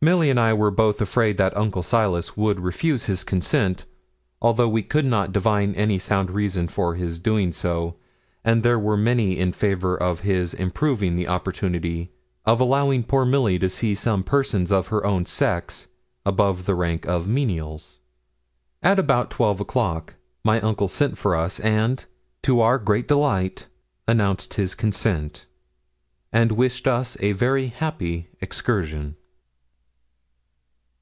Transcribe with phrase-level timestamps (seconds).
[0.00, 3.84] Milly and I were both afraid that Uncle Silas would refuse his consent,
[4.40, 7.96] although we could not divine any sound reason for his doing so,
[8.44, 12.12] and there were many in favour of his improving the opportunity
[12.46, 15.88] of allowing poor Milly to see some persons of her own sex
[16.24, 17.98] above the rank of menials.
[18.84, 20.14] At about twelve o'clock
[20.44, 22.04] my uncle sent for us, and,
[22.44, 23.66] to our great delight,
[24.06, 25.46] announced his consent,
[26.32, 29.16] and wished us a very happy excursion.